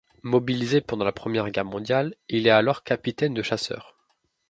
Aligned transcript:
Mobilisé 0.23 0.81
pendant 0.81 1.05
la 1.05 1.11
Première 1.11 1.51
Guerre 1.51 1.63
mondiale, 1.63 2.15
il 2.27 2.47
est 2.47 2.49
alors 2.49 2.81
capitaine 2.83 3.35
de 3.35 3.43
chasseurs. 3.43 3.95